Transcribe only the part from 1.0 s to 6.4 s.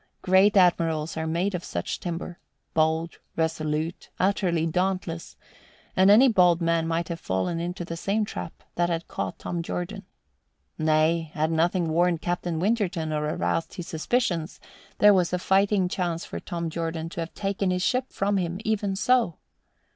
are made of such timber bold, resolute, utterly dauntless and any